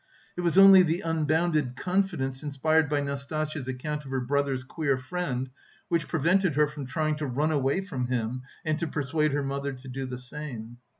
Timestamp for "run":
7.27-7.51